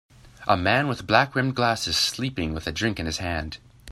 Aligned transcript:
a 0.47 0.57
man 0.57 0.87
with 0.87 1.05
black 1.05 1.35
rimmed 1.35 1.55
glasses 1.55 1.95
sleeping 1.95 2.55
with 2.55 2.65
a 2.65 2.71
drink 2.71 2.99
in 2.99 3.05
his 3.05 3.19
hand 3.19 3.59